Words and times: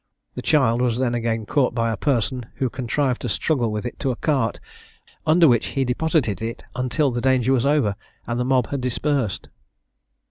The 0.33 0.41
child 0.41 0.81
was 0.81 0.97
then 0.97 1.13
again 1.13 1.45
caught 1.45 1.75
by 1.75 1.91
a 1.91 1.95
person, 1.95 2.47
who 2.55 2.71
contrived 2.71 3.21
to 3.21 3.29
struggle 3.29 3.71
with 3.71 3.85
it 3.85 3.99
to 3.99 4.09
a 4.09 4.15
cart, 4.15 4.59
under 5.27 5.47
which 5.47 5.67
he 5.77 5.85
deposited 5.85 6.41
it 6.41 6.63
until 6.73 7.11
the 7.11 7.21
danger 7.21 7.53
was 7.53 7.67
over, 7.67 7.95
and 8.25 8.39
the 8.39 8.43
mob 8.45 8.69
had 8.71 8.81
dispersed. 8.81 9.49